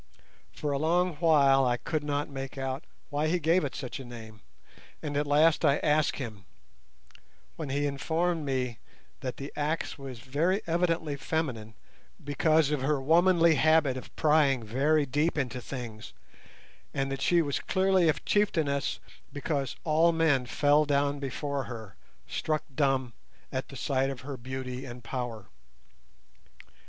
For 0.51 0.71
a 0.71 0.79
long 0.79 1.17
while 1.17 1.63
I 1.63 1.77
could 1.77 2.03
not 2.03 2.27
make 2.27 2.57
out 2.57 2.83
why 3.11 3.27
he 3.27 3.37
gave 3.37 3.63
it 3.63 3.75
such 3.75 3.99
a 3.99 4.03
name, 4.03 4.41
and 4.99 5.15
at 5.15 5.27
last 5.27 5.63
I 5.63 5.77
asked 5.77 6.15
him, 6.15 6.45
when 7.55 7.69
he 7.69 7.85
informed 7.85 8.43
me 8.43 8.79
that 9.19 9.37
the 9.37 9.53
axe 9.55 9.99
was 9.99 10.17
very 10.17 10.63
evidently 10.65 11.17
feminine, 11.17 11.75
because 12.23 12.71
of 12.71 12.81
her 12.81 12.99
womanly 12.99 13.53
habit 13.53 13.95
of 13.95 14.15
prying 14.15 14.63
very 14.63 15.05
deep 15.05 15.37
into 15.37 15.61
things, 15.61 16.13
and 16.95 17.11
that 17.11 17.21
she 17.21 17.43
was 17.43 17.59
clearly 17.59 18.09
a 18.09 18.13
chieftainess 18.13 18.97
because 19.31 19.75
all 19.83 20.11
men 20.11 20.47
fell 20.47 20.83
down 20.83 21.19
before 21.19 21.65
her, 21.65 21.95
struck 22.27 22.63
dumb 22.73 23.13
at 23.51 23.67
the 23.69 23.75
sight 23.75 24.09
of 24.09 24.21
her 24.21 24.35
beauty 24.35 24.83
and 24.83 25.03
power. 25.03 25.45